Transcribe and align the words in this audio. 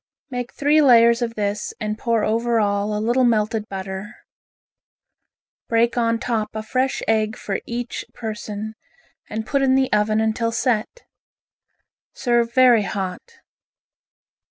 Make 0.31 0.51
three 0.55 0.81
layers 0.81 1.21
of 1.21 1.35
this 1.35 1.75
and 1.79 1.95
pour 1.95 2.23
over 2.23 2.59
all 2.59 2.97
a 2.97 2.97
little 2.99 3.23
melted 3.23 3.69
butter. 3.69 4.15
Break 5.69 5.95
on 5.95 6.17
top 6.17 6.55
a 6.55 6.63
fresh 6.63 7.03
egg 7.07 7.35
for 7.35 7.59
each 7.67 8.03
person, 8.11 8.73
and 9.29 9.45
put 9.45 9.61
in 9.61 9.75
the 9.75 9.93
oven 9.93 10.19
until 10.19 10.51
set. 10.51 11.03
Serve 12.15 12.51
very 12.51 12.81
hot. 12.81 13.41